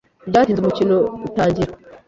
Ntibyatinze 0.23 0.59
umukino 0.61 0.95
utangira. 1.27 1.71